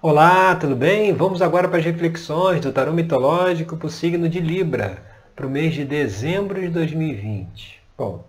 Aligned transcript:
Olá, 0.00 0.54
tudo 0.54 0.76
bem? 0.76 1.12
Vamos 1.12 1.42
agora 1.42 1.68
para 1.68 1.78
as 1.80 1.84
reflexões 1.84 2.60
do 2.60 2.72
tarô 2.72 2.92
mitológico 2.92 3.76
para 3.76 3.88
o 3.88 3.90
signo 3.90 4.28
de 4.28 4.38
Libra, 4.38 5.04
para 5.34 5.44
o 5.44 5.50
mês 5.50 5.74
de 5.74 5.84
dezembro 5.84 6.60
de 6.60 6.68
2020. 6.68 7.82
Bom, 7.96 8.24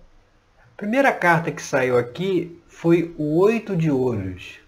a 0.58 0.76
primeira 0.76 1.12
carta 1.14 1.52
que 1.52 1.62
saiu 1.62 1.96
aqui 1.96 2.60
foi 2.68 3.14
o 3.20 3.38
Oito 3.38 3.78
de 3.78 3.92
Ouros. 3.92 4.60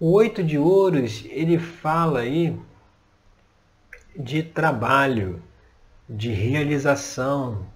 O 0.00 0.12
Oito 0.12 0.42
de 0.42 0.56
Ouros, 0.56 1.26
ele 1.28 1.58
fala 1.58 2.20
aí 2.20 2.58
de 4.18 4.42
trabalho, 4.42 5.42
de 6.08 6.30
realização 6.30 7.66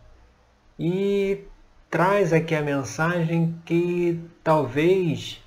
e 0.78 1.44
traz 1.90 2.32
aqui 2.32 2.54
a 2.54 2.62
mensagem 2.62 3.54
que 3.66 4.18
talvez 4.42 5.42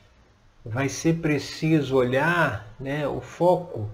vai 0.66 0.88
ser 0.88 1.16
preciso 1.16 1.98
olhar 1.98 2.74
né, 2.80 3.08
o 3.08 3.20
foco, 3.20 3.90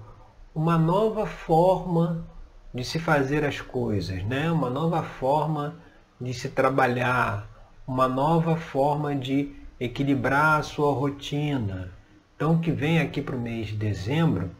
uma 0.54 0.77
nova 0.77 1.26
forma 1.26 2.27
de 2.73 2.84
se 2.84 3.00
fazer 3.00 3.44
as 3.44 3.60
coisas, 3.60 4.23
né? 4.23 4.52
uma 4.52 4.70
nova 4.70 5.02
forma 5.02 5.76
de 6.22 6.34
se 6.34 6.50
trabalhar, 6.50 7.48
uma 7.88 8.08
nova 8.08 8.55
forma 8.55 9.16
de 9.16 9.55
equilibrar 9.80 10.60
a 10.60 10.63
sua 10.63 10.94
rotina. 10.94 11.91
Então, 12.36 12.54
o 12.54 12.60
que 12.60 12.72
vem 12.72 12.99
aqui 12.99 13.22
para 13.22 13.36
o 13.36 13.40
mês 13.40 13.68
de 13.68 13.76
dezembro 13.76 14.52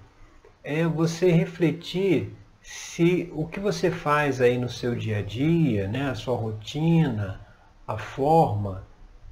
é 0.64 0.86
você 0.86 1.32
refletir 1.32 2.36
se 2.62 3.32
o 3.34 3.46
que 3.46 3.60
você 3.60 3.92
faz 3.92 4.42
aí 4.42 4.58
no 4.58 4.70
seu 4.70 4.96
dia 4.96 5.20
a 5.20 5.22
dia, 5.22 5.88
né, 5.88 6.10
a 6.10 6.16
sua 6.16 6.36
rotina, 6.36 7.40
a 7.88 7.98
forma 7.98 8.84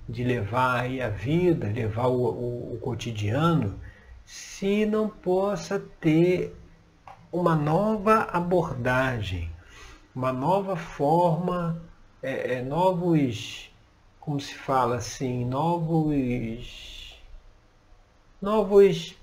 de 0.07 0.23
levar 0.23 0.81
aí 0.81 1.01
a 1.01 1.09
vida, 1.09 1.67
levar 1.67 2.07
o, 2.07 2.23
o, 2.23 2.73
o 2.75 2.79
cotidiano, 2.79 3.79
se 4.25 4.85
não 4.85 5.09
possa 5.09 5.79
ter 5.99 6.55
uma 7.31 7.55
nova 7.55 8.23
abordagem, 8.23 9.51
uma 10.15 10.31
nova 10.31 10.75
forma, 10.75 11.81
é, 12.23 12.55
é, 12.55 12.61
novos, 12.61 13.69
como 14.19 14.39
se 14.39 14.53
fala 14.53 14.97
assim, 14.97 15.45
novos, 15.45 17.21
novos 18.41 19.15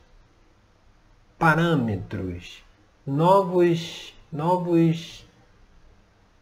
parâmetros, 1.39 2.62
novos, 3.06 4.14
novos, 4.31 5.27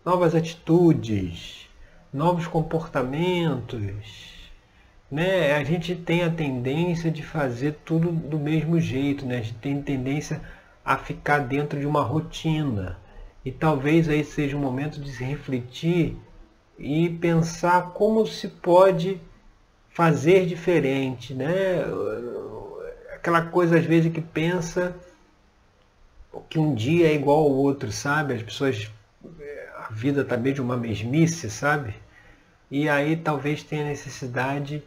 novas 0.04 0.34
atitudes, 0.34 1.68
novos 2.12 2.46
comportamentos, 2.46 4.31
né, 5.12 5.52
a 5.52 5.62
gente 5.62 5.94
tem 5.94 6.24
a 6.24 6.30
tendência 6.30 7.10
de 7.10 7.22
fazer 7.22 7.76
tudo 7.84 8.10
do 8.10 8.38
mesmo 8.38 8.80
jeito, 8.80 9.26
né? 9.26 9.36
A 9.36 9.42
gente 9.42 9.58
tem 9.58 9.82
tendência 9.82 10.40
a 10.82 10.96
ficar 10.96 11.40
dentro 11.40 11.78
de 11.78 11.84
uma 11.84 12.02
rotina. 12.02 12.98
E 13.44 13.52
talvez 13.52 14.08
aí 14.08 14.24
seja 14.24 14.56
o 14.56 14.60
momento 14.60 14.98
de 14.98 15.12
se 15.12 15.22
refletir 15.22 16.16
e 16.78 17.10
pensar 17.10 17.90
como 17.90 18.26
se 18.26 18.48
pode 18.48 19.20
fazer 19.90 20.46
diferente, 20.46 21.34
né? 21.34 21.84
Aquela 23.14 23.42
coisa 23.42 23.76
às 23.76 23.84
vezes 23.84 24.10
que 24.10 24.22
pensa 24.22 24.96
que 26.48 26.58
um 26.58 26.74
dia 26.74 27.08
é 27.08 27.14
igual 27.14 27.40
ao 27.40 27.50
outro, 27.50 27.92
sabe? 27.92 28.32
As 28.32 28.42
pessoas 28.42 28.90
a 29.76 29.92
vida 29.92 30.22
está 30.22 30.38
meio 30.38 30.54
de 30.54 30.62
uma 30.62 30.78
mesmice, 30.78 31.50
sabe? 31.50 31.94
E 32.70 32.88
aí 32.88 33.14
talvez 33.14 33.62
tenha 33.62 33.84
necessidade 33.84 34.82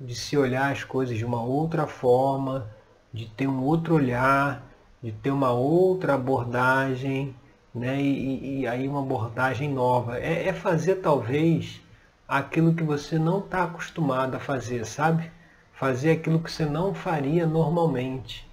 de 0.00 0.14
se 0.14 0.36
olhar 0.36 0.72
as 0.72 0.84
coisas 0.84 1.16
de 1.16 1.24
uma 1.24 1.42
outra 1.42 1.86
forma, 1.86 2.68
de 3.12 3.26
ter 3.26 3.46
um 3.46 3.62
outro 3.62 3.94
olhar, 3.94 4.62
de 5.02 5.12
ter 5.12 5.30
uma 5.30 5.50
outra 5.52 6.14
abordagem, 6.14 7.34
né? 7.74 8.00
e, 8.00 8.60
e 8.60 8.66
aí 8.66 8.86
uma 8.88 9.00
abordagem 9.00 9.72
nova. 9.72 10.18
É, 10.18 10.48
é 10.48 10.52
fazer 10.52 10.96
talvez 10.96 11.80
aquilo 12.28 12.74
que 12.74 12.82
você 12.82 13.18
não 13.18 13.38
está 13.38 13.64
acostumado 13.64 14.34
a 14.34 14.40
fazer, 14.40 14.84
sabe? 14.84 15.30
Fazer 15.72 16.12
aquilo 16.12 16.40
que 16.40 16.50
você 16.50 16.64
não 16.64 16.94
faria 16.94 17.46
normalmente. 17.46 18.46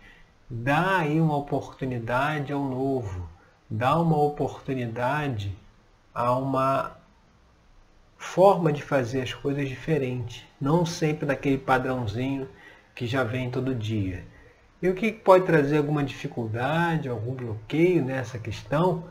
Dá 0.49 0.99
aí 0.99 1.19
uma 1.19 1.37
oportunidade 1.37 2.53
ao 2.53 2.63
novo, 2.63 3.27
dá 3.69 3.99
uma 3.99 4.17
oportunidade 4.17 5.57
a 6.13 6.35
uma 6.35 6.91
forma 8.23 8.73
de 8.73 8.81
fazer 8.81 9.21
as 9.21 9.33
coisas 9.33 9.69
diferente, 9.69 10.47
não 10.59 10.85
sempre 10.85 11.25
daquele 11.25 11.57
padrãozinho 11.57 12.47
que 12.95 13.05
já 13.05 13.23
vem 13.23 13.51
todo 13.51 13.75
dia. 13.75 14.23
E 14.81 14.89
o 14.89 14.95
que 14.95 15.11
pode 15.11 15.45
trazer 15.45 15.77
alguma 15.77 16.03
dificuldade, 16.03 17.09
algum 17.09 17.35
bloqueio 17.35 18.03
nessa 18.03 18.39
questão? 18.39 19.03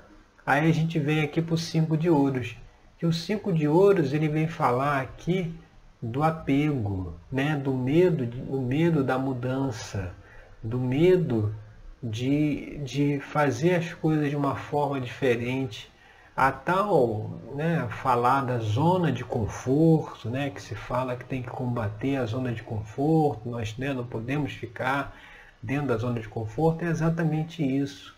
Aí 0.44 0.68
a 0.68 0.72
gente 0.72 0.98
vem 0.98 1.22
aqui 1.22 1.40
para 1.40 1.54
o 1.54 1.58
cinco 1.58 1.96
de 1.96 2.10
ouros. 2.10 2.56
Que 2.98 3.06
o 3.06 3.12
cinco 3.12 3.52
de 3.52 3.68
ouros 3.68 4.12
ele 4.12 4.28
vem 4.28 4.48
falar 4.48 5.02
aqui 5.02 5.54
do 6.00 6.22
apego, 6.22 7.14
né? 7.30 7.54
do 7.54 7.74
medo, 7.74 8.26
do 8.26 8.60
medo 8.60 9.04
da 9.04 9.18
mudança, 9.18 10.12
do 10.60 10.80
medo 10.80 11.54
de, 12.02 12.78
de 12.78 13.20
fazer 13.20 13.76
as 13.76 13.94
coisas 13.94 14.28
de 14.30 14.36
uma 14.36 14.56
forma 14.56 15.00
diferente, 15.00 15.91
a 16.36 16.50
tal 16.50 17.30
né, 17.54 17.86
falar 18.02 18.42
da 18.42 18.58
zona 18.58 19.12
de 19.12 19.24
conforto, 19.24 20.30
né, 20.30 20.50
que 20.50 20.62
se 20.62 20.74
fala 20.74 21.16
que 21.16 21.24
tem 21.24 21.42
que 21.42 21.50
combater 21.50 22.16
a 22.16 22.24
zona 22.24 22.52
de 22.52 22.62
conforto, 22.62 23.48
nós 23.48 23.76
né, 23.76 23.92
não 23.92 24.06
podemos 24.06 24.52
ficar 24.52 25.14
dentro 25.62 25.88
da 25.88 25.96
zona 25.96 26.20
de 26.20 26.28
conforto, 26.28 26.84
é 26.84 26.88
exatamente 26.88 27.62
isso. 27.62 28.16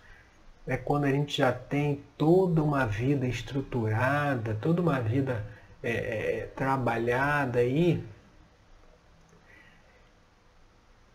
É 0.66 0.76
quando 0.76 1.04
a 1.04 1.10
gente 1.10 1.36
já 1.38 1.52
tem 1.52 2.02
toda 2.16 2.62
uma 2.62 2.86
vida 2.86 3.26
estruturada, 3.26 4.56
toda 4.60 4.80
uma 4.80 5.00
vida 5.00 5.44
é, 5.82 5.90
é, 5.90 6.50
trabalhada 6.56 7.58
aí, 7.58 8.02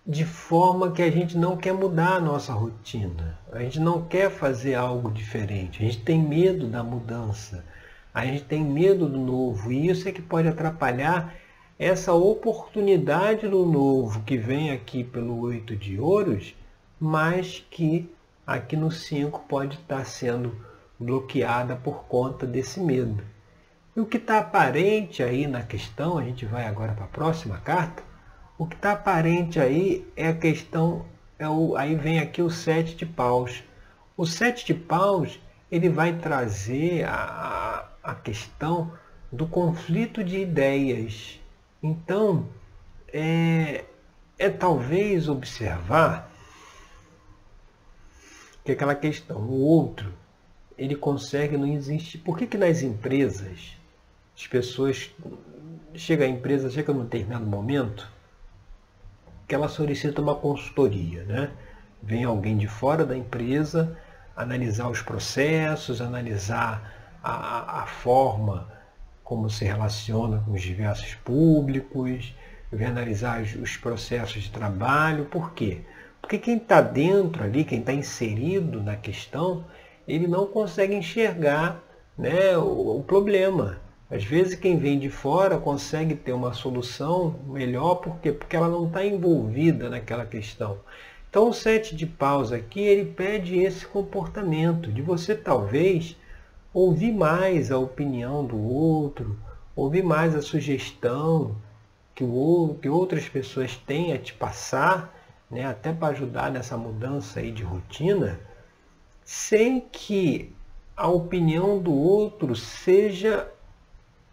de 0.10 0.26
forma 0.26 0.92
que 0.92 1.04
a 1.04 1.12
gente 1.12 1.38
não 1.38 1.56
quer 1.56 1.72
mudar 1.72 2.16
a 2.16 2.20
nossa 2.20 2.52
rotina, 2.52 3.38
a 3.52 3.60
gente 3.60 3.80
não 3.80 4.02
quer 4.02 4.32
fazer 4.32 4.74
algo 4.74 5.12
diferente, 5.12 5.84
a 5.84 5.86
gente 5.86 6.02
tem 6.02 6.20
medo 6.20 6.66
da 6.68 6.84
mudança, 6.84 7.64
a 8.12 8.26
gente 8.26 8.44
tem 8.44 8.64
medo 8.64 9.08
do 9.08 9.20
novo, 9.20 9.72
e 9.72 9.88
isso 9.88 10.10
é 10.10 10.12
que 10.12 10.20
pode 10.20 10.48
atrapalhar 10.48 11.36
essa 11.78 12.12
oportunidade 12.12 13.48
do 13.48 13.64
novo 13.68 14.24
que 14.24 14.36
vem 14.36 14.72
aqui 14.72 15.04
pelo 15.04 15.42
oito 15.42 15.76
de 15.76 16.00
ouros, 16.00 16.56
mas 17.00 17.64
que 17.70 18.10
aqui 18.48 18.76
no 18.76 18.90
5 18.90 19.46
pode 19.48 19.76
estar 19.76 20.04
sendo 20.08 20.56
bloqueada 21.00 21.76
por 21.76 22.06
conta 22.06 22.48
desse 22.48 22.80
medo. 22.80 23.24
E 23.96 24.00
o 24.00 24.08
que 24.08 24.18
está 24.18 24.40
aparente 24.40 25.22
aí 25.22 25.46
na 25.46 25.62
questão, 25.62 26.18
a 26.18 26.24
gente 26.24 26.48
vai 26.48 26.66
agora 26.66 26.94
para 26.94 27.06
a 27.06 27.10
próxima 27.10 27.60
carta, 27.60 28.09
o 28.60 28.68
que 28.68 28.76
está 28.76 28.92
aparente 28.92 29.58
aí 29.58 30.06
é 30.18 30.28
a 30.28 30.36
questão, 30.36 31.06
é 31.40 31.48
o, 31.48 31.78
aí 31.78 31.96
vem 31.96 32.20
aqui 32.20 32.42
o 32.42 32.50
sete 32.50 32.94
de 32.94 33.06
paus. 33.06 33.64
O 34.18 34.26
sete 34.26 34.66
de 34.66 34.74
paus 34.74 35.40
ele 35.72 35.88
vai 35.88 36.18
trazer 36.18 37.06
a, 37.06 37.90
a 38.04 38.14
questão 38.16 38.92
do 39.32 39.48
conflito 39.48 40.22
de 40.26 40.40
ideias. 40.40 41.40
Então, 41.82 42.50
é, 43.14 43.86
é 44.38 44.50
talvez 44.50 45.30
observar 45.30 46.30
que 48.66 48.74
aquela 48.74 48.94
questão, 48.94 49.38
o 49.38 49.62
outro, 49.62 50.12
ele 50.78 50.98
consegue 50.98 51.56
não 51.56 51.66
existir. 51.66 52.18
Por 52.18 52.38
que, 52.38 52.46
que 52.46 52.58
nas 52.58 52.82
empresas 52.82 53.78
as 54.36 54.48
pessoas 54.48 55.10
chega 55.96 56.26
a 56.26 56.28
empresa, 56.28 56.70
chega 56.70 56.92
num 56.92 57.04
determinado 57.04 57.46
momento, 57.46 58.19
que 59.50 59.56
ela 59.56 59.68
solicita 59.68 60.22
uma 60.22 60.36
consultoria. 60.36 61.24
Né? 61.24 61.50
Vem 62.04 62.24
alguém 62.24 62.56
de 62.56 62.68
fora 62.68 63.04
da 63.04 63.18
empresa 63.18 63.98
analisar 64.36 64.88
os 64.88 65.02
processos, 65.02 66.00
analisar 66.00 67.18
a, 67.22 67.82
a 67.82 67.86
forma 67.88 68.72
como 69.24 69.50
se 69.50 69.66
relaciona 69.66 70.42
com 70.46 70.54
os 70.54 70.62
diversos 70.62 71.16
públicos, 71.16 72.34
vem 72.72 72.88
analisar 72.88 73.42
os, 73.42 73.56
os 73.56 73.76
processos 73.76 74.44
de 74.44 74.52
trabalho. 74.52 75.26
Por 75.26 75.52
quê? 75.54 75.82
Porque 76.22 76.38
quem 76.38 76.58
está 76.58 76.80
dentro 76.80 77.44
ali, 77.44 77.64
quem 77.64 77.80
está 77.80 77.92
inserido 77.92 78.82
na 78.84 78.96
questão, 78.96 79.66
ele 80.08 80.28
não 80.28 80.46
consegue 80.46 80.94
enxergar 80.94 81.84
né, 82.16 82.56
o, 82.56 83.00
o 83.00 83.04
problema. 83.04 83.78
Às 84.12 84.24
vezes 84.24 84.56
quem 84.56 84.78
vem 84.78 84.98
de 84.98 85.10
fora 85.10 85.60
consegue 85.60 86.16
ter 86.16 86.34
uma 86.34 86.52
solução 86.52 87.40
melhor, 87.46 87.96
por 87.96 88.18
quê? 88.20 88.32
Porque 88.32 88.56
ela 88.56 88.68
não 88.68 88.88
está 88.88 89.06
envolvida 89.06 89.88
naquela 89.88 90.26
questão. 90.26 90.80
Então 91.30 91.50
o 91.50 91.54
sete 91.54 91.96
de 91.96 92.08
paus 92.08 92.52
aqui, 92.52 92.80
ele 92.80 93.06
pede 93.12 93.60
esse 93.60 93.86
comportamento, 93.86 94.92
de 94.92 95.04
você 95.04 95.36
talvez 95.36 96.18
ouvir 96.74 97.12
mais 97.12 97.72
a 97.72 97.78
opinião 97.78 98.44
do 98.44 98.58
outro, 98.58 99.38
ouvir 99.76 100.04
mais 100.04 100.36
a 100.36 100.42
sugestão 100.42 101.56
que, 102.16 102.24
o, 102.24 102.78
que 102.82 102.90
outras 102.90 103.30
pessoas 103.30 103.76
têm 103.76 104.12
a 104.12 104.18
te 104.18 104.34
passar, 104.34 105.16
né, 105.52 105.66
até 105.66 105.94
para 105.94 106.10
ajudar 106.10 106.52
nessa 106.52 106.76
mudança 106.76 107.40
aí 107.40 107.52
de 107.52 107.64
rotina, 107.64 108.40
sem 109.24 109.80
que 109.80 110.52
a 110.98 111.08
opinião 111.08 111.80
do 111.80 111.94
outro 111.94 112.56
seja 112.56 113.48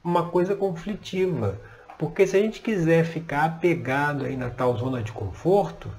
uma 0.06 0.28
coisa 0.28 0.54
conflitiva. 0.54 1.60
Porque 1.98 2.26
se 2.26 2.36
a 2.36 2.40
gente 2.40 2.60
quiser 2.60 3.04
ficar 3.04 3.44
apegado 3.44 4.24
aí 4.24 4.36
na 4.36 4.50
tal 4.50 4.76
zona 4.76 5.02
de 5.02 5.12
conforto, 5.12 5.90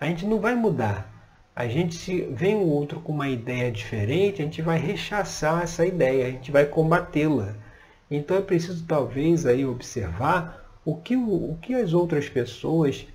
a 0.00 0.06
gente 0.06 0.24
não 0.24 0.40
vai 0.40 0.54
mudar. 0.54 1.12
A 1.54 1.66
gente 1.68 1.94
se 1.94 2.22
vem 2.22 2.56
o 2.56 2.66
outro 2.66 3.00
com 3.00 3.12
uma 3.12 3.28
ideia 3.28 3.70
diferente, 3.70 4.40
a 4.40 4.44
gente 4.44 4.62
vai 4.62 4.78
rechaçar 4.78 5.62
essa 5.62 5.84
ideia, 5.84 6.26
a 6.26 6.30
gente 6.30 6.50
vai 6.50 6.64
combatê-la. 6.64 7.54
Então 8.10 8.36
é 8.36 8.40
preciso 8.40 8.84
talvez 8.86 9.44
aí 9.44 9.66
observar 9.66 10.64
o 10.84 10.96
que, 10.96 11.16
o, 11.16 11.58
que 11.60 11.74
as 11.74 11.92
outras 11.92 12.28
pessoas 12.28 13.06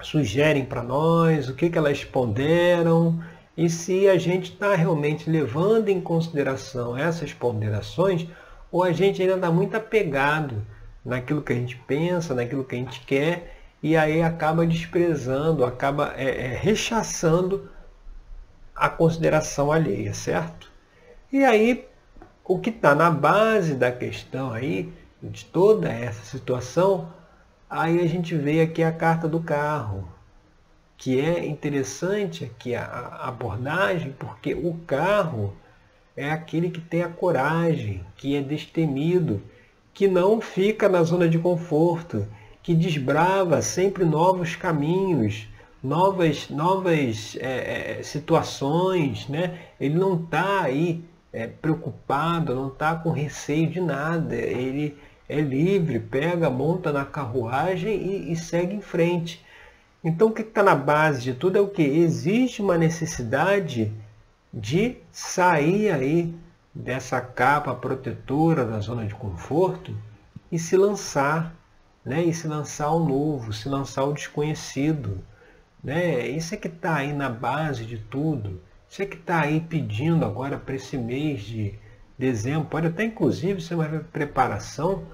sugerem 0.00 0.64
para 0.64 0.82
nós, 0.82 1.48
o 1.48 1.54
que, 1.54 1.68
que 1.68 1.76
elas 1.76 2.04
ponderam, 2.04 3.20
e 3.56 3.68
se 3.68 4.08
a 4.08 4.16
gente 4.16 4.52
está 4.52 4.74
realmente 4.74 5.28
levando 5.28 5.88
em 5.88 6.00
consideração 6.00 6.96
essas 6.96 7.34
ponderações, 7.34 8.26
ou 8.70 8.82
a 8.82 8.92
gente 8.92 9.20
ainda 9.22 9.34
está 9.34 9.50
muito 9.50 9.76
apegado 9.76 10.64
naquilo 11.04 11.42
que 11.42 11.52
a 11.52 11.56
gente 11.56 11.76
pensa, 11.76 12.34
naquilo 12.34 12.64
que 12.64 12.76
a 12.76 12.78
gente 12.78 13.00
quer, 13.00 13.56
e 13.82 13.96
aí 13.96 14.22
acaba 14.22 14.66
desprezando, 14.66 15.64
acaba 15.64 16.12
é, 16.16 16.46
é, 16.46 16.56
rechaçando 16.56 17.70
a 18.74 18.88
consideração 18.88 19.72
alheia, 19.72 20.12
certo? 20.12 20.70
E 21.32 21.44
aí 21.44 21.88
o 22.44 22.58
que 22.58 22.70
está 22.70 22.94
na 22.94 23.10
base 23.10 23.74
da 23.74 23.92
questão 23.92 24.52
aí, 24.52 24.92
de 25.22 25.44
toda 25.44 25.88
essa 25.90 26.24
situação, 26.24 27.12
aí 27.68 28.00
a 28.00 28.06
gente 28.06 28.34
vê 28.34 28.62
aqui 28.62 28.82
a 28.82 28.90
carta 28.90 29.28
do 29.28 29.40
carro, 29.40 30.08
que 30.96 31.20
é 31.20 31.46
interessante 31.46 32.44
aqui 32.44 32.74
a 32.74 32.84
abordagem, 33.22 34.12
porque 34.18 34.54
o 34.54 34.74
carro 34.86 35.54
é 36.18 36.32
aquele 36.32 36.68
que 36.68 36.80
tem 36.80 37.02
a 37.02 37.08
coragem, 37.08 38.04
que 38.16 38.34
é 38.34 38.42
destemido, 38.42 39.40
que 39.94 40.08
não 40.08 40.40
fica 40.40 40.88
na 40.88 41.00
zona 41.04 41.28
de 41.28 41.38
conforto, 41.38 42.26
que 42.60 42.74
desbrava 42.74 43.62
sempre 43.62 44.04
novos 44.04 44.56
caminhos, 44.56 45.46
novas, 45.80 46.50
novas 46.50 47.36
é, 47.40 48.00
situações, 48.02 49.28
né? 49.28 49.60
Ele 49.80 49.94
não 49.94 50.16
está 50.16 50.62
aí 50.62 51.04
é, 51.32 51.46
preocupado, 51.46 52.52
não 52.52 52.66
está 52.66 52.96
com 52.96 53.10
receio 53.10 53.70
de 53.70 53.80
nada. 53.80 54.34
Ele 54.34 54.96
é 55.28 55.40
livre, 55.40 56.00
pega, 56.00 56.50
monta 56.50 56.90
na 56.90 57.04
carruagem 57.04 57.94
e, 57.94 58.32
e 58.32 58.36
segue 58.36 58.74
em 58.74 58.80
frente. 58.80 59.40
Então 60.02 60.28
o 60.28 60.32
que 60.32 60.42
está 60.42 60.64
na 60.64 60.74
base 60.74 61.22
de 61.22 61.32
tudo 61.32 61.58
é 61.58 61.60
o 61.60 61.68
que? 61.68 61.82
Existe 61.82 62.60
uma 62.60 62.76
necessidade 62.76 63.92
de 64.58 64.96
sair 65.12 65.90
aí 65.90 66.34
dessa 66.74 67.20
capa 67.20 67.74
protetora 67.74 68.64
da 68.64 68.80
zona 68.80 69.06
de 69.06 69.14
conforto 69.14 69.94
e 70.50 70.58
se 70.58 70.76
lançar 70.76 71.54
né? 72.04 72.24
e 72.24 72.34
se 72.34 72.48
lançar 72.48 72.86
ao 72.86 72.98
novo, 72.98 73.52
se 73.52 73.68
lançar 73.68 74.02
ao 74.02 74.12
desconhecido. 74.12 75.18
Né? 75.82 76.26
Isso 76.26 76.54
é 76.54 76.56
que 76.56 76.66
está 76.66 76.96
aí 76.96 77.12
na 77.12 77.28
base 77.28 77.84
de 77.84 77.98
tudo. 77.98 78.60
Isso 78.90 79.02
é 79.02 79.06
que 79.06 79.16
está 79.16 79.42
aí 79.42 79.60
pedindo 79.60 80.24
agora 80.24 80.58
para 80.58 80.74
esse 80.74 80.96
mês 80.96 81.42
de 81.42 81.74
dezembro, 82.18 82.68
pode 82.68 82.88
até 82.88 83.04
inclusive 83.04 83.60
ser 83.60 83.74
uma 83.74 83.86
preparação 84.12 85.04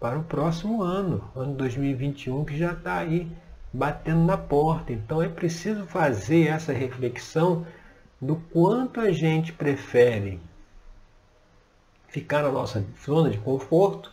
para 0.00 0.18
o 0.18 0.24
próximo 0.24 0.82
ano, 0.82 1.22
ano 1.36 1.54
2021, 1.54 2.44
que 2.44 2.58
já 2.58 2.72
está 2.72 2.96
aí 2.96 3.30
batendo 3.72 4.24
na 4.24 4.36
porta. 4.36 4.92
Então 4.92 5.22
é 5.22 5.28
preciso 5.28 5.84
fazer 5.86 6.48
essa 6.48 6.72
reflexão 6.72 7.64
do 8.20 8.36
quanto 8.52 9.00
a 9.00 9.10
gente 9.10 9.52
prefere 9.52 10.40
ficar 12.08 12.42
na 12.42 12.50
nossa 12.50 12.84
zona 13.04 13.30
de 13.30 13.38
conforto 13.38 14.12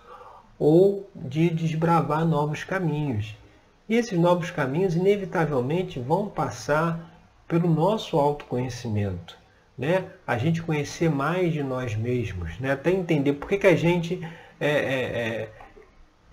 ou 0.57 1.09
de 1.15 1.49
desbravar 1.49 2.25
novos 2.25 2.63
caminhos. 2.63 3.35
E 3.89 3.95
esses 3.95 4.17
novos 4.17 4.51
caminhos, 4.51 4.95
inevitavelmente, 4.95 5.99
vão 5.99 6.27
passar 6.27 7.17
pelo 7.47 7.69
nosso 7.69 8.17
autoconhecimento. 8.17 9.37
Né? 9.77 10.05
A 10.25 10.37
gente 10.37 10.61
conhecer 10.61 11.09
mais 11.09 11.53
de 11.53 11.63
nós 11.63 11.95
mesmos, 11.95 12.59
né? 12.59 12.71
até 12.71 12.91
entender 12.91 13.33
por 13.33 13.47
que, 13.47 13.57
que 13.57 13.67
a 13.67 13.75
gente 13.75 14.15
está 14.15 14.25
é, 14.59 15.49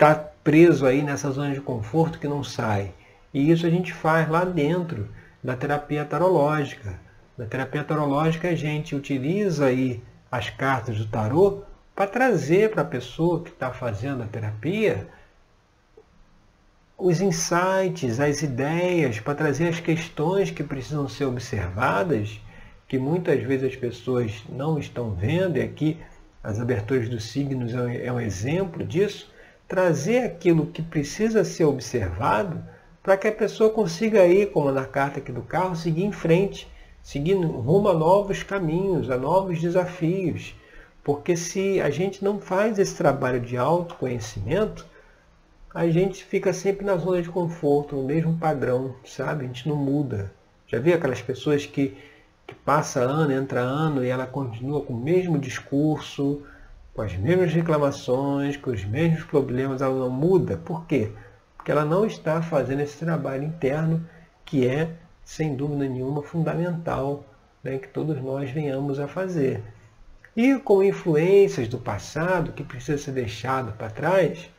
é, 0.00 0.11
é, 0.12 0.31
preso 0.43 0.87
aí 0.87 1.03
nessa 1.03 1.31
zona 1.31 1.55
de 1.55 1.61
conforto 1.61 2.19
que 2.19 2.27
não 2.27 2.43
sai. 2.43 2.93
E 3.32 3.50
isso 3.50 3.67
a 3.67 3.70
gente 3.70 3.93
faz 3.93 4.29
lá 4.29 4.44
dentro 4.44 5.09
da 5.43 5.55
terapia 5.55 6.05
tarológica. 6.05 6.99
Na 7.36 7.46
terapia 7.46 7.82
tarológica 7.82 8.48
a 8.48 8.54
gente 8.54 8.94
utiliza 8.94 9.66
aí 9.66 10.02
as 10.31 10.50
cartas 10.50 10.98
do 10.98 11.06
tarô 11.06 11.62
para 11.94 12.06
trazer 12.06 12.70
para 12.70 12.82
a 12.82 12.86
pessoa 12.86 13.42
que 13.42 13.50
está 13.50 13.72
fazendo 13.72 14.22
a 14.22 14.26
terapia 14.26 15.06
os 16.96 17.20
insights, 17.20 18.20
as 18.20 18.42
ideias, 18.42 19.19
para 19.19 19.34
trazer 19.34 19.69
as 19.69 19.81
questões 19.81 20.50
que 20.50 20.62
precisam 20.62 21.08
ser 21.08 21.25
observadas, 21.25 22.40
que 22.86 22.98
muitas 22.98 23.42
vezes 23.42 23.72
as 23.72 23.76
pessoas 23.76 24.44
não 24.48 24.78
estão 24.78 25.10
vendo, 25.10 25.56
e 25.56 25.62
aqui 25.62 25.98
as 26.42 26.60
aberturas 26.60 27.08
dos 27.08 27.25
signos 27.25 27.75
é 27.75 28.12
um 28.12 28.20
exemplo 28.20 28.84
disso, 28.84 29.31
trazer 29.66 30.20
aquilo 30.20 30.66
que 30.66 30.82
precisa 30.82 31.44
ser 31.44 31.64
observado 31.64 32.62
para 33.02 33.16
que 33.16 33.26
a 33.26 33.32
pessoa 33.32 33.70
consiga 33.70 34.25
ir, 34.26 34.52
como 34.52 34.70
na 34.70 34.84
carta 34.84 35.19
aqui 35.19 35.32
do 35.32 35.42
carro, 35.42 35.75
seguir 35.75 36.04
em 36.04 36.12
frente, 36.12 36.69
seguir 37.05 37.35
rumo 37.35 37.89
a 37.91 37.95
novos 37.95 38.43
caminhos, 38.43 39.11
a 39.11 39.19
novos 39.19 39.61
desafios. 39.61 40.56
Porque 41.05 41.37
se 41.37 41.79
a 41.81 41.91
gente 41.91 42.25
não 42.25 42.41
faz 42.41 42.79
esse 42.79 42.97
trabalho 42.97 43.39
de 43.39 43.59
autoconhecimento, 43.59 44.87
a 45.73 45.87
gente 45.87 46.25
fica 46.25 46.51
sempre 46.53 46.87
na 46.87 46.97
zona 46.97 47.21
de 47.21 47.29
conforto, 47.29 47.95
no 47.95 48.05
mesmo 48.05 48.39
padrão, 48.39 48.97
sabe? 49.05 49.45
A 49.45 49.47
gente 49.47 49.69
não 49.69 49.77
muda. 49.77 50.33
Já 50.67 50.79
viu 50.79 50.95
aquelas 50.95 51.21
pessoas 51.21 51.67
que, 51.67 51.95
que 52.47 52.55
passa 52.55 53.01
ano, 53.01 53.33
entra 53.33 53.61
ano 53.61 54.03
e 54.03 54.09
ela 54.09 54.27
continua 54.27 54.81
com 54.81 54.95
o 54.95 55.01
mesmo 55.01 55.39
discurso, 55.39 56.41
com 56.95 57.03
as 57.03 57.15
mesmas 57.17 57.53
reclamações, 57.53 58.56
com 58.56 58.71
os 58.71 58.83
mesmos 58.83 59.25
problemas, 59.25 59.83
ela 59.83 59.95
não 59.95 60.11
muda. 60.11 60.56
Por 60.56 60.87
quê? 60.87 61.12
Porque 61.55 61.71
ela 61.71 61.85
não 61.85 62.06
está 62.06 62.41
fazendo 62.41 62.81
esse 62.81 62.97
trabalho 62.97 63.45
interno 63.45 64.09
que 64.47 64.67
é, 64.67 64.91
sem 65.25 65.55
dúvida 65.55 65.88
nenhuma, 65.88 66.23
fundamental 66.23 67.25
né, 67.63 67.79
que 67.79 67.89
todos 67.89 68.20
nós 68.22 68.51
venhamos 68.51 69.01
a 69.01 69.08
fazer. 69.08 69.63
E 70.37 70.58
com 70.58 70.82
influências 70.82 71.69
do 71.69 71.79
passado 71.79 72.53
que 72.53 72.65
precisa 72.65 72.98
ser 72.98 73.13
deixado 73.13 73.72
para 73.72 73.89
trás, 73.89 74.51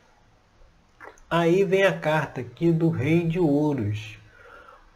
aí 1.30 1.62
vem 1.64 1.84
a 1.84 1.96
carta 1.96 2.40
aqui 2.40 2.72
do 2.72 2.88
Rei 2.88 3.24
de 3.24 3.38
Ouros. 3.38 4.18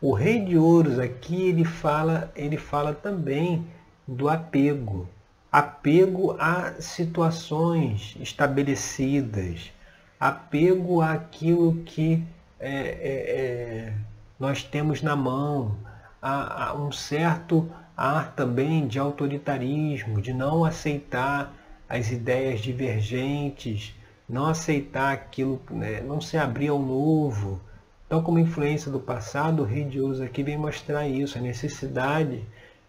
O 0.01 0.13
Rei 0.15 0.43
de 0.43 0.57
Ouros 0.57 0.99
aqui 0.99 1.49
ele 1.49 1.65
fala, 1.65 2.33
ele 2.35 2.57
fala 2.57 2.95
também 2.95 3.67
do 4.09 4.29
apego. 4.29 5.07
Apego 5.53 6.37
a 6.39 6.75
situações 6.81 8.17
estabelecidas, 8.21 9.71
apego 10.19 11.03
àquilo 11.03 11.83
que 11.85 12.25
é, 12.59 12.71
é, 12.71 13.93
é, 13.93 13.93
nós 14.41 14.65
temos 14.65 15.03
na 15.03 15.15
mão, 15.15 15.77
a, 16.23 16.71
a 16.71 16.75
um 16.75 16.91
certo 16.91 17.71
ar 17.95 18.33
também 18.35 18.89
de 18.89 18.99
autoritarismo, 18.99 20.23
de 20.23 20.33
não 20.33 20.65
aceitar 20.65 21.53
as 21.87 22.11
ideias 22.11 22.61
divergentes, 22.61 23.95
não 24.27 24.47
aceitar 24.47 25.13
aquilo, 25.13 25.61
né, 25.71 26.01
não 26.01 26.23
se 26.23 26.39
abrir 26.39 26.69
ao 26.69 26.79
novo. 26.79 27.61
Então, 28.07 28.23
como 28.23 28.39
influência 28.39 28.91
do 28.91 28.99
passado, 28.99 29.63
o 29.63 29.67
rei 29.67 29.85
de 29.85 30.01
Ouros 30.01 30.23
aqui 30.23 30.43
vem 30.43 30.57
mostrar 30.57 31.07
isso, 31.07 31.37
a 31.37 31.43
necessidade 31.43 32.43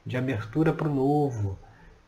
de 0.05 0.15
abertura 0.15 0.72
para 0.72 0.88
o 0.88 0.96
novo, 0.96 1.60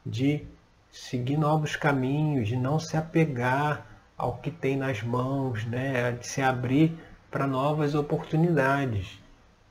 de 0.05 0.45
seguir 0.89 1.35
novos 1.35 1.75
caminhos, 1.75 2.47
de 2.47 2.55
não 2.55 2.79
se 2.79 2.95
apegar 2.95 3.85
ao 4.17 4.38
que 4.38 4.50
tem 4.50 4.77
nas 4.77 5.03
mãos, 5.03 5.65
né, 5.65 6.13
de 6.13 6.25
se 6.25 6.41
abrir 6.41 6.97
para 7.29 7.45
novas 7.45 7.93
oportunidades. 7.93 9.22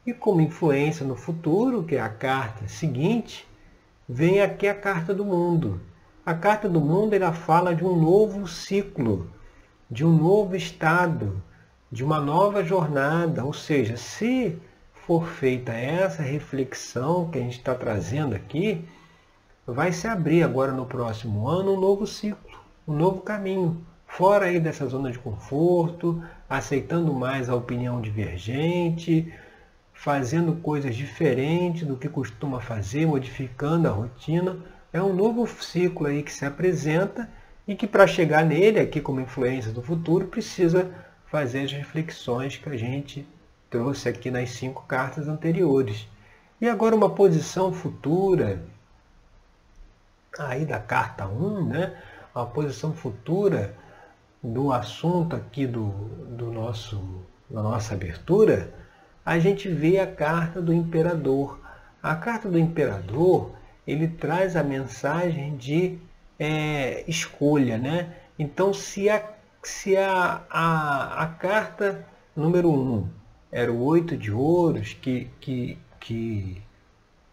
E 0.04 0.12
como 0.12 0.40
influência 0.40 1.06
no 1.06 1.14
futuro, 1.14 1.85
que 1.85 1.94
é 1.94 2.00
a 2.00 2.09
carta 2.09 2.66
seguinte, 2.66 3.47
vem 4.09 4.40
aqui 4.40 4.66
a 4.66 4.75
carta 4.75 5.14
do 5.14 5.25
mundo. 5.25 5.80
A 6.26 6.35
carta 6.35 6.68
do 6.68 6.80
mundo 6.80 7.14
ela 7.14 7.32
fala 7.32 7.73
de 7.73 7.85
um 7.85 7.97
novo 7.97 8.49
ciclo, 8.49 9.30
de 9.88 10.04
um 10.04 10.11
novo 10.11 10.56
estado, 10.56 11.40
de 11.90 12.02
uma 12.02 12.21
nova 12.21 12.64
jornada. 12.64 13.44
Ou 13.44 13.52
seja, 13.52 13.97
se 13.97 14.59
for 14.92 15.28
feita 15.28 15.73
essa 15.73 16.21
reflexão 16.21 17.30
que 17.30 17.38
a 17.38 17.42
gente 17.42 17.59
está 17.59 17.73
trazendo 17.73 18.35
aqui, 18.35 18.85
vai 19.64 19.92
se 19.92 20.09
abrir 20.09 20.42
agora 20.42 20.73
no 20.73 20.85
próximo 20.85 21.47
ano 21.47 21.75
um 21.75 21.80
novo 21.80 22.09
ciclo, 22.09 22.59
um 22.88 22.94
novo 22.94 23.21
caminho, 23.21 23.87
fora 24.04 24.47
aí 24.47 24.59
dessa 24.59 24.85
zona 24.87 25.12
de 25.12 25.18
conforto, 25.21 26.21
aceitando 26.50 27.14
mais 27.14 27.49
a 27.49 27.54
opinião 27.54 28.00
divergente, 28.00 29.32
fazendo 30.02 30.56
coisas 30.56 30.97
diferentes 30.97 31.87
do 31.87 31.97
que 31.97 32.09
costuma 32.09 32.61
fazer, 32.61 33.06
modificando 33.06 33.87
a 33.87 33.92
rotina. 33.92 34.59
É 34.92 35.00
um 35.00 35.14
novo 35.14 35.47
ciclo 35.62 36.09
aí 36.09 36.25
que 36.25 36.32
se 36.32 36.44
apresenta 36.44 37.30
e 37.68 37.76
que 37.76 37.87
para 37.87 38.04
chegar 38.04 38.44
nele, 38.44 38.80
aqui 38.80 39.00
como 39.00 39.21
influência 39.21 39.71
do 39.71 39.80
futuro, 39.80 40.26
precisa 40.26 40.90
fazer 41.26 41.61
as 41.61 41.73
reflexões 41.73 42.56
que 42.56 42.68
a 42.68 42.76
gente 42.76 43.25
trouxe 43.71 44.09
aqui 44.09 44.28
nas 44.28 44.50
cinco 44.50 44.82
cartas 44.88 45.28
anteriores. 45.28 46.09
E 46.61 46.68
agora 46.68 46.97
uma 46.97 47.11
posição 47.11 47.73
futura, 47.73 48.61
aí 50.37 50.64
da 50.64 50.80
carta 50.80 51.28
1, 51.28 51.64
né? 51.64 51.97
Uma 52.35 52.47
posição 52.47 52.92
futura 52.92 53.73
do 54.42 54.73
assunto 54.73 55.37
aqui 55.37 55.64
do, 55.64 55.90
do 56.37 56.50
nosso, 56.50 57.00
da 57.49 57.62
nossa 57.62 57.94
abertura, 57.94 58.82
a 59.25 59.38
gente 59.38 59.69
vê 59.69 59.99
a 59.99 60.07
carta 60.07 60.61
do 60.61 60.73
imperador. 60.73 61.61
A 62.02 62.14
carta 62.14 62.49
do 62.49 62.59
imperador, 62.59 63.52
ele 63.87 64.09
traz 64.09 64.57
a 64.57 64.62
mensagem 64.62 65.57
de 65.57 65.99
é, 66.38 67.05
escolha, 67.09 67.79
né? 67.79 68.17
Então, 68.38 68.75
se 68.75 69.09
a, 69.09 69.23
se 69.62 69.97
a, 69.97 70.43
a, 70.50 71.23
a 71.23 71.26
carta 71.26 72.05
número 72.35 72.71
1 72.71 72.75
um 72.75 73.09
era 73.50 73.71
o 73.71 73.85
oito 73.85 74.17
de 74.17 74.33
ouros, 74.33 74.95
que, 74.95 75.31
que, 75.38 75.79
que 76.00 76.61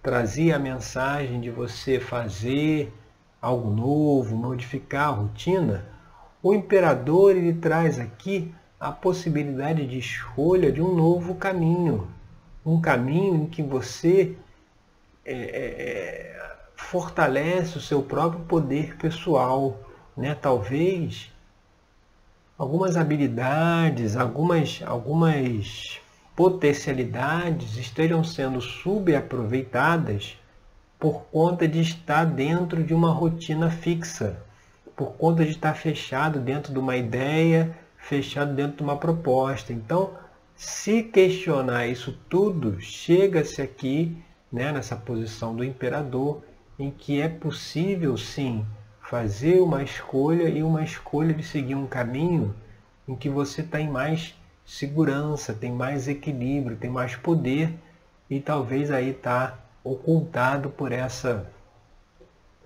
trazia 0.04 0.58
a 0.58 0.60
mensagem 0.60 1.40
de 1.42 1.50
você 1.50 2.00
fazer 2.00 2.94
algo 3.42 3.70
novo, 3.72 4.36
modificar 4.36 5.08
a 5.08 5.12
rotina, 5.12 5.86
o 6.44 6.54
imperador 6.54 7.36
ele 7.36 7.54
traz 7.54 8.00
aqui 8.00 8.54
a 8.80 8.92
possibilidade 8.92 9.86
de 9.86 10.00
escolha 10.00 10.72
de 10.72 10.82
um 10.82 10.96
novo 10.96 11.36
caminho, 11.36 12.08
um 12.66 12.80
caminho 12.80 13.36
em 13.36 13.46
que 13.46 13.62
você 13.62 14.36
é, 15.26 15.34
é, 15.34 15.36
é, 15.36 16.56
fortalece 16.76 17.78
o 17.78 17.82
seu 17.82 18.02
próprio 18.02 18.42
poder 18.46 18.96
pessoal, 18.96 19.78
né? 20.16 20.34
Talvez 20.34 21.30
algumas 22.58 22.96
habilidades, 22.96 24.16
algumas, 24.16 24.82
algumas 24.86 26.00
potencialidades 26.36 27.76
estejam 27.76 28.24
sendo 28.24 28.62
subaproveitadas 28.62 30.38
por 30.98 31.24
conta 31.32 31.68
de 31.68 31.82
estar 31.82 32.26
dentro 32.26 32.84
de 32.84 32.94
uma 32.94 33.12
rotina 33.12 33.70
fixa, 33.70 34.42
por 34.96 35.14
conta 35.14 35.44
de 35.44 35.52
estar 35.52 35.74
fechado 35.74 36.40
dentro 36.40 36.74
de 36.74 36.80
uma 36.80 36.96
ideia, 36.98 37.78
fechado 38.10 38.56
dentro 38.56 38.78
de 38.78 38.84
uma 38.84 38.98
proposta. 38.98 39.72
Então, 39.72 40.14
se 40.56 41.04
questionar 41.04 41.86
isso 41.86 42.18
tudo, 42.28 42.82
chega-se 42.82 43.62
aqui, 43.62 44.18
né, 44.52 44.72
nessa 44.72 44.96
posição 44.96 45.56
do 45.56 45.64
imperador, 45.64 46.42
em 46.80 46.90
que 46.90 47.22
é 47.22 47.30
possível 47.30 48.18
sim 48.18 48.66
fazer 49.08 49.62
uma 49.62 49.84
escolha 49.84 50.50
e 50.50 50.64
uma 50.64 50.84
escolha 50.84 51.34
de 51.36 51.44
seguir 51.44 51.76
um 51.76 51.86
caminho 51.86 52.56
em 53.08 53.16
que 53.16 53.30
você 53.30 53.62
tem 53.62 53.88
mais 53.88 54.36
segurança, 54.66 55.54
tem 55.54 55.72
mais 55.72 56.08
equilíbrio, 56.08 56.78
tem 56.78 56.90
mais 56.90 57.16
poder 57.16 57.74
e 58.28 58.40
talvez 58.40 58.90
aí 58.90 59.10
está 59.10 59.58
ocultado 59.84 60.70
por 60.70 60.92
essa 60.92 61.48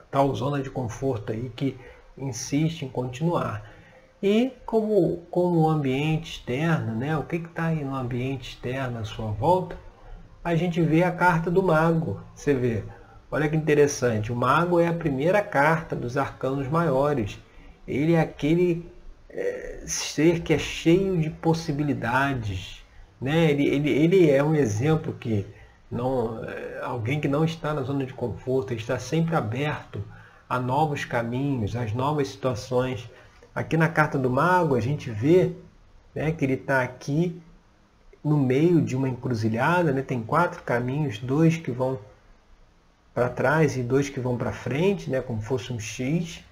tal 0.09 0.33
zona 0.35 0.61
de 0.61 0.69
conforto 0.69 1.33
aí 1.33 1.51
que 1.53 1.77
insiste 2.17 2.83
em 2.83 2.89
continuar. 2.89 3.72
E 4.23 4.53
como, 4.65 5.17
como 5.29 5.59
o 5.59 5.69
ambiente 5.69 6.31
externo, 6.31 6.95
né, 6.95 7.17
o 7.17 7.23
que 7.23 7.35
está 7.35 7.65
aí 7.65 7.83
no 7.83 7.93
ambiente 7.93 8.51
externo 8.51 8.99
à 8.99 9.03
sua 9.03 9.31
volta, 9.31 9.75
a 10.41 10.55
gente 10.55 10.81
vê 10.81 11.03
a 11.03 11.11
carta 11.11 11.51
do 11.51 11.61
mago. 11.61 12.21
Você 12.33 12.53
vê, 12.53 12.85
olha 13.29 13.49
que 13.49 13.57
interessante, 13.57 14.31
o 14.31 14.35
mago 14.35 14.79
é 14.79 14.87
a 14.87 14.93
primeira 14.93 15.41
carta 15.41 15.93
dos 15.93 16.15
arcanos 16.15 16.69
maiores. 16.69 17.37
Ele 17.85 18.13
é 18.13 18.21
aquele 18.21 18.89
é, 19.29 19.83
ser 19.85 20.39
que 20.39 20.53
é 20.53 20.57
cheio 20.57 21.17
de 21.17 21.29
possibilidades. 21.29 22.81
Né? 23.19 23.51
Ele, 23.51 23.67
ele, 23.67 23.89
ele 23.89 24.31
é 24.31 24.41
um 24.41 24.55
exemplo 24.55 25.11
que 25.19 25.45
não, 25.91 26.41
é, 26.45 26.79
alguém 26.81 27.19
que 27.19 27.27
não 27.27 27.43
está 27.43 27.73
na 27.73 27.81
zona 27.81 28.05
de 28.05 28.13
conforto, 28.13 28.73
está 28.73 28.97
sempre 28.97 29.35
aberto 29.35 30.01
a 30.47 30.57
novos 30.59 31.03
caminhos, 31.03 31.75
às 31.75 31.91
novas 31.91 32.29
situações. 32.29 33.09
Aqui 33.55 33.77
na 33.77 33.87
carta 33.87 34.17
do 34.17 34.29
mago 34.29 34.75
a 34.75 34.79
gente 34.79 35.11
vê 35.11 35.51
né, 36.15 36.31
que 36.31 36.43
ele 36.43 36.53
está 36.53 36.81
aqui 36.81 37.39
no 38.23 38.37
meio 38.37 38.81
de 38.81 38.95
uma 38.95 39.07
encruzilhada, 39.07 39.91
né? 39.91 40.01
tem 40.01 40.23
quatro 40.23 40.63
caminhos, 40.63 41.19
dois 41.19 41.57
que 41.57 41.69
vão 41.69 41.99
para 43.13 43.29
trás 43.29 43.77
e 43.77 43.83
dois 43.83 44.09
que 44.09 44.19
vão 44.19 44.37
para 44.37 44.51
frente, 44.51 45.09
né? 45.09 45.21
como 45.21 45.41
fosse 45.41 45.71
um 45.71 45.79
X. 45.79 46.43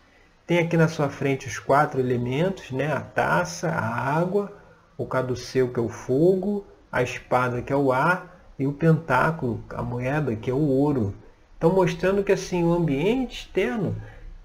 Tem 0.46 0.60
aqui 0.60 0.78
na 0.78 0.88
sua 0.88 1.10
frente 1.10 1.48
os 1.48 1.58
quatro 1.58 2.00
elementos, 2.00 2.70
né? 2.72 2.92
a 2.92 3.00
taça, 3.00 3.70
a 3.70 4.18
água, 4.20 4.52
o 4.96 5.06
caduceu 5.06 5.70
que 5.70 5.80
é 5.80 5.84
o 5.84 5.90
fogo, 5.90 6.66
a 6.92 7.02
espada 7.02 7.62
que 7.62 7.74
é 7.74 7.76
o 7.76 7.92
ar 7.92 8.46
e 8.60 8.68
o 8.68 8.74
pentáculo, 8.74 9.64
a 9.70 9.82
moeda, 9.82 10.36
que 10.36 10.52
é 10.52 10.54
o 10.54 10.68
ouro. 10.68 11.16
Então 11.58 11.74
mostrando 11.74 12.24
que 12.24 12.32
assim 12.32 12.64
o 12.64 12.74
ambiente 12.74 13.46
externo 13.46 13.96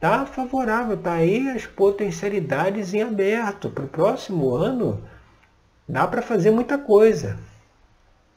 está 0.07 0.25
favorável, 0.25 0.95
está 0.95 1.15
aí 1.15 1.49
as 1.51 1.67
potencialidades 1.67 2.95
em 2.95 3.03
aberto. 3.03 3.69
Para 3.69 3.85
o 3.85 3.89
próximo 3.89 4.55
ano 4.55 5.03
dá 5.89 6.07
para 6.07 6.23
fazer 6.23 6.51
muita 6.51 6.79
coisa. 6.79 7.37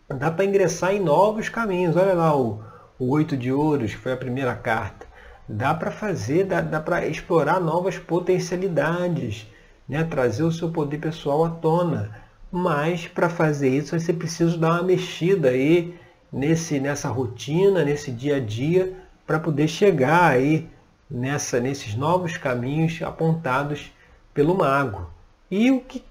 Dá 0.08 0.32
para 0.32 0.46
ingressar 0.46 0.94
em 0.94 1.00
novos 1.00 1.48
caminhos. 1.48 1.96
Olha 1.96 2.14
lá 2.14 2.36
o, 2.36 2.64
o 2.98 3.10
oito 3.12 3.38
de 3.38 3.52
ouros, 3.52 3.92
que 3.92 3.98
foi 3.98 4.14
a 4.14 4.18
primeira 4.18 4.56
carta. 4.56 5.06
Dá 5.48 5.74
para 5.74 5.92
fazer, 5.92 6.46
dá, 6.46 6.62
dá 6.62 6.80
para 6.80 7.06
explorar 7.06 7.60
novas 7.60 7.98
potencialidades, 7.98 9.48
né? 9.88 10.04
trazer 10.04 10.44
o 10.44 10.52
seu 10.52 10.72
poder 10.72 10.98
pessoal 10.98 11.46
à 11.46 11.50
tona 11.50 12.30
mas 12.52 13.08
para 13.08 13.30
fazer 13.30 13.70
isso 13.70 13.98
você 13.98 14.12
precisa 14.12 14.58
dar 14.58 14.74
uma 14.74 14.84
mexida 14.84 15.50
aí 15.50 15.94
nesse, 16.32 16.80
nessa 16.80 17.08
rotina, 17.10 17.84
nesse 17.84 18.12
dia 18.12 18.38
a 18.38 18.40
dia, 18.40 18.94
para 19.26 19.40
poder 19.40 19.68
chegar 19.68 20.32
aí 20.32 20.68
nessa, 21.10 21.60
nesses 21.60 21.96
novos 21.96 22.38
caminhos 22.38 23.02
apontados 23.02 23.92
pelo 24.34 24.56
mago. 24.56 25.10
E 25.50 25.72
o 25.72 25.82
que 25.82 26.04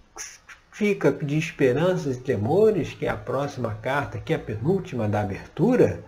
fica 0.72 1.10
de 1.12 1.36
esperanças 1.36 2.16
e 2.16 2.20
temores, 2.20 2.92
que 2.94 3.06
é 3.06 3.08
a 3.08 3.16
próxima 3.16 3.74
carta, 3.74 4.18
que 4.18 4.32
é 4.32 4.36
a 4.36 4.40
penúltima 4.40 5.08
da 5.08 5.20
abertura, 5.20 6.04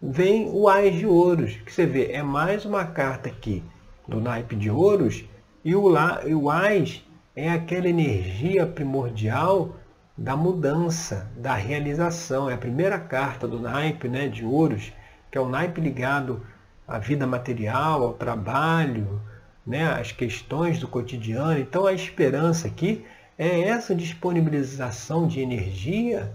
vem 0.00 0.48
o 0.50 0.68
Ais 0.68 0.96
de 0.96 1.06
Ouros, 1.06 1.56
que 1.56 1.72
você 1.72 1.86
vê, 1.86 2.12
é 2.12 2.22
mais 2.22 2.64
uma 2.64 2.84
carta 2.84 3.28
aqui 3.28 3.62
do 4.06 4.20
naipe 4.20 4.56
de 4.56 4.70
Ouros, 4.70 5.24
e 5.64 5.74
o, 5.74 5.92
o 5.92 6.50
Ais 6.50 7.04
é 7.36 7.50
aquela 7.50 7.88
energia 7.88 8.66
primordial 8.66 9.76
da 10.16 10.36
mudança, 10.36 11.30
da 11.36 11.54
realização. 11.54 12.50
É 12.50 12.54
a 12.54 12.58
primeira 12.58 12.98
carta 12.98 13.48
do 13.48 13.58
naipe 13.58 14.08
né, 14.08 14.28
de 14.28 14.44
ouros, 14.44 14.92
que 15.30 15.38
é 15.38 15.40
o 15.40 15.48
naipe 15.48 15.80
ligado 15.80 16.44
à 16.90 16.98
vida 16.98 17.24
material, 17.24 18.02
ao 18.02 18.12
trabalho, 18.14 19.22
né, 19.64 19.86
às 19.92 20.10
questões 20.10 20.80
do 20.80 20.88
cotidiano. 20.88 21.58
Então 21.60 21.86
a 21.86 21.92
esperança 21.92 22.66
aqui 22.66 23.06
é 23.38 23.62
essa 23.62 23.94
disponibilização 23.94 25.28
de 25.28 25.40
energia 25.40 26.32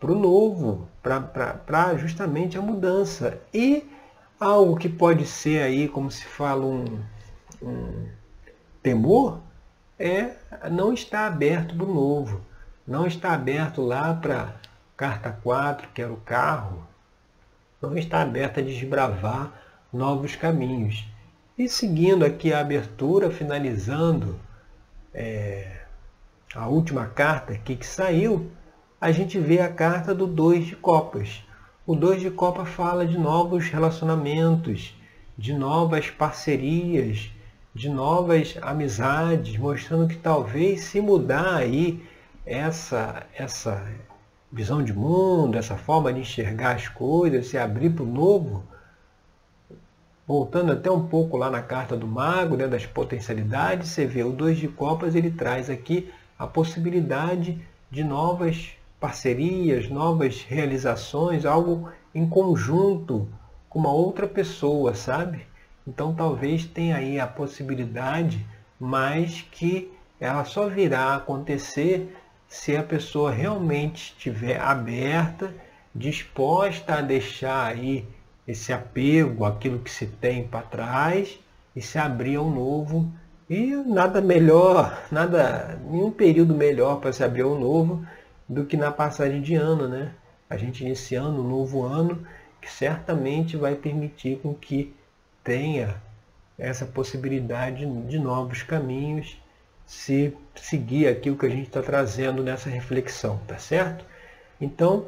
para 0.00 0.10
o 0.10 0.18
novo, 0.18 0.88
para 1.00 1.96
justamente 1.96 2.58
a 2.58 2.60
mudança. 2.60 3.38
E 3.54 3.88
algo 4.40 4.76
que 4.76 4.88
pode 4.88 5.24
ser 5.24 5.62
aí, 5.62 5.88
como 5.88 6.10
se 6.10 6.24
fala, 6.24 6.66
um, 6.66 6.84
um 7.62 8.08
temor, 8.82 9.40
é 9.98 10.32
não 10.70 10.92
está 10.92 11.26
aberto 11.26 11.76
para 11.76 11.86
o 11.86 11.94
novo. 11.94 12.40
Não 12.86 13.06
está 13.06 13.32
aberto 13.32 13.80
lá 13.80 14.12
para 14.12 14.56
carta 14.96 15.30
4, 15.42 15.88
que 15.94 16.02
era 16.02 16.12
o 16.12 16.18
carro. 16.18 16.86
Não 17.80 17.96
está 17.96 18.20
aberto 18.20 18.58
a 18.58 18.62
desbravar 18.62 19.65
novos 19.92 20.36
caminhos. 20.36 21.04
E 21.58 21.68
seguindo 21.68 22.24
aqui 22.24 22.52
a 22.52 22.60
abertura, 22.60 23.30
finalizando 23.30 24.38
é, 25.14 25.80
a 26.54 26.68
última 26.68 27.06
carta 27.06 27.54
aqui 27.54 27.76
que 27.76 27.86
saiu, 27.86 28.50
a 29.00 29.10
gente 29.10 29.38
vê 29.38 29.60
a 29.60 29.72
carta 29.72 30.14
do 30.14 30.26
dois 30.26 30.66
de 30.66 30.76
copas. 30.76 31.42
O 31.86 31.94
dois 31.94 32.20
de 32.20 32.30
copa 32.30 32.64
fala 32.64 33.06
de 33.06 33.16
novos 33.16 33.68
relacionamentos, 33.68 34.94
de 35.38 35.52
novas 35.54 36.10
parcerias, 36.10 37.30
de 37.74 37.88
novas 37.88 38.56
amizades, 38.62 39.56
mostrando 39.58 40.08
que 40.08 40.16
talvez 40.16 40.84
se 40.84 41.00
mudar 41.00 41.56
aí 41.56 42.02
essa, 42.44 43.26
essa 43.34 43.86
visão 44.50 44.82
de 44.82 44.92
mundo, 44.92 45.58
essa 45.58 45.76
forma 45.76 46.12
de 46.12 46.20
enxergar 46.20 46.76
as 46.76 46.88
coisas, 46.88 47.48
se 47.48 47.58
abrir 47.58 47.90
para 47.90 48.04
o 48.04 48.06
novo, 48.06 48.64
voltando 50.26 50.72
até 50.72 50.90
um 50.90 51.06
pouco 51.06 51.36
lá 51.36 51.48
na 51.48 51.62
carta 51.62 51.96
do 51.96 52.06
mago, 52.06 52.56
né, 52.56 52.66
das 52.66 52.84
potencialidades, 52.84 53.90
você 53.90 54.04
vê 54.04 54.24
o 54.24 54.32
dois 54.32 54.58
de 54.58 54.66
copas, 54.66 55.14
ele 55.14 55.30
traz 55.30 55.70
aqui 55.70 56.12
a 56.38 56.46
possibilidade 56.46 57.60
de 57.90 58.02
novas 58.02 58.70
parcerias, 58.98 59.88
novas 59.88 60.42
realizações, 60.42 61.44
algo 61.44 61.88
em 62.14 62.28
conjunto 62.28 63.28
com 63.68 63.78
uma 63.78 63.92
outra 63.92 64.26
pessoa, 64.26 64.94
sabe? 64.94 65.46
Então 65.86 66.12
talvez 66.14 66.64
tenha 66.64 66.96
aí 66.96 67.20
a 67.20 67.26
possibilidade, 67.26 68.44
mas 68.80 69.46
que 69.52 69.92
ela 70.18 70.44
só 70.44 70.68
virá 70.68 71.12
a 71.12 71.16
acontecer 71.16 72.16
se 72.48 72.76
a 72.76 72.82
pessoa 72.82 73.30
realmente 73.30 74.12
estiver 74.12 74.60
aberta, 74.60 75.54
disposta 75.94 76.96
a 76.96 77.00
deixar 77.00 77.66
aí 77.66 78.06
esse 78.46 78.72
apego, 78.72 79.44
aquilo 79.44 79.78
que 79.78 79.90
se 79.90 80.06
tem 80.06 80.46
para 80.46 80.62
trás 80.62 81.38
e 81.74 81.80
se 81.82 81.98
abrir 81.98 82.36
ao 82.36 82.48
novo. 82.48 83.10
E 83.48 83.74
nada 83.76 84.20
melhor, 84.20 85.04
nada, 85.10 85.78
nenhum 85.84 86.10
período 86.10 86.54
melhor 86.54 87.00
para 87.00 87.12
se 87.12 87.24
abrir 87.24 87.42
ao 87.42 87.58
novo 87.58 88.06
do 88.48 88.64
que 88.64 88.76
na 88.76 88.92
passagem 88.92 89.40
de 89.40 89.54
ano, 89.54 89.88
né? 89.88 90.12
A 90.48 90.56
gente 90.56 90.84
iniciando 90.84 91.42
um 91.42 91.48
novo 91.48 91.82
ano 91.82 92.24
que 92.60 92.70
certamente 92.70 93.56
vai 93.56 93.74
permitir 93.74 94.38
com 94.38 94.54
que 94.54 94.94
tenha 95.42 96.00
essa 96.58 96.86
possibilidade 96.86 97.84
de 97.84 98.18
novos 98.18 98.62
caminhos 98.62 99.40
se 99.84 100.36
seguir 100.54 101.06
aquilo 101.06 101.36
que 101.36 101.46
a 101.46 101.50
gente 101.50 101.68
está 101.68 101.82
trazendo 101.82 102.42
nessa 102.42 102.68
reflexão, 102.68 103.38
tá 103.46 103.58
certo? 103.58 104.04
Então, 104.60 105.06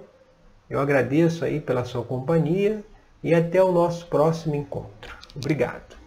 eu 0.70 0.78
agradeço 0.78 1.44
aí 1.44 1.60
pela 1.60 1.84
sua 1.84 2.04
companhia 2.04 2.84
e 3.22 3.34
até 3.34 3.62
o 3.62 3.72
nosso 3.72 4.06
próximo 4.06 4.54
encontro. 4.54 5.16
Obrigado. 5.34 5.97